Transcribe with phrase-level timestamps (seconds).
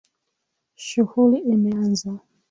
[0.85, 2.11] Shughuli imeanza.